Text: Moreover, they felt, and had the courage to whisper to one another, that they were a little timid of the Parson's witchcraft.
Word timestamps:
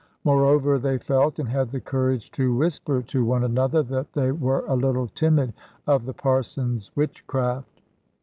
Moreover, 0.23 0.79
they 0.79 0.97
felt, 0.97 1.37
and 1.37 1.47
had 1.47 1.69
the 1.69 1.79
courage 1.79 2.31
to 2.31 2.55
whisper 2.55 3.03
to 3.03 3.23
one 3.23 3.43
another, 3.43 3.83
that 3.83 4.13
they 4.13 4.31
were 4.31 4.65
a 4.67 4.75
little 4.75 5.07
timid 5.09 5.53
of 5.85 6.07
the 6.07 6.13
Parson's 6.15 6.89
witchcraft. 6.95 7.79